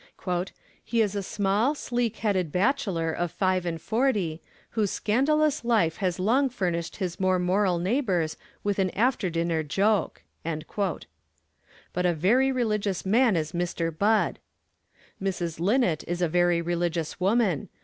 'He 0.83 0.99
is 0.99 1.13
a 1.15 1.21
small, 1.21 1.75
sleek 1.75 2.15
headed 2.17 2.51
bachelor 2.51 3.11
of 3.13 3.31
five 3.31 3.67
and 3.67 3.79
forty, 3.79 4.41
whose 4.71 4.89
scandalous 4.89 5.63
life 5.63 5.97
has 5.97 6.17
long 6.17 6.49
furnished 6.49 6.95
his 6.95 7.19
more 7.19 7.37
moral 7.37 7.77
neighbors 7.77 8.35
with 8.63 8.79
an 8.79 8.89
afterdinner 8.97 9.61
joke.' 9.61 10.23
But 10.47 11.05
a 12.07 12.15
very 12.15 12.51
religious 12.51 13.05
man 13.05 13.35
is 13.35 13.51
Mr. 13.51 13.95
Budd! 13.95 14.39
Mrs. 15.21 15.59
Linnett 15.59 16.03
is 16.07 16.19
a 16.23 16.27
very 16.27 16.63
religious 16.63 17.19
woman. 17.19 17.69